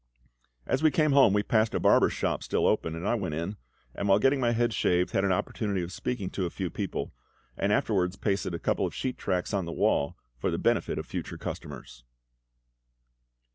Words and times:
As 0.65 0.81
we 0.81 0.89
came 0.89 1.11
home 1.11 1.31
we 1.31 1.43
passed 1.43 1.75
a 1.75 1.79
barber's 1.79 2.13
shop 2.13 2.41
still 2.41 2.65
open, 2.65 2.95
and 2.95 3.07
I 3.07 3.13
went 3.13 3.35
in, 3.35 3.57
and 3.93 4.07
while 4.09 4.17
getting 4.17 4.39
my 4.39 4.51
head 4.51 4.73
shaved 4.73 5.11
had 5.11 5.23
an 5.23 5.31
opportunity 5.31 5.83
of 5.83 5.91
speaking 5.91 6.31
to 6.31 6.45
a 6.47 6.49
few 6.49 6.71
people, 6.71 7.13
and 7.55 7.71
afterwards 7.71 8.15
pasted 8.15 8.55
a 8.55 8.59
couple 8.59 8.87
of 8.87 8.95
sheet 8.95 9.19
tracts 9.19 9.53
on 9.53 9.65
the 9.65 9.71
wall 9.71 10.17
for 10.39 10.49
the 10.49 10.57
benefit 10.57 10.97
of 10.97 11.05
future 11.05 11.37
customers. 11.37 12.03